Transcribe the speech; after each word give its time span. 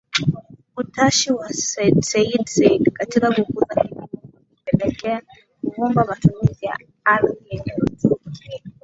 Utashi 0.81 1.29
wa 1.39 1.49
Seyyid 2.07 2.45
Said 2.49 2.91
katika 2.93 3.31
kukuza 3.31 3.75
kilimo 3.81 4.09
kulipelekea 4.09 5.21
kuvumbua 5.61 6.05
matumizi 6.05 6.65
ya 6.65 6.77
ardhi 7.03 7.37
yenye 7.51 7.71
rutuba 7.77 8.31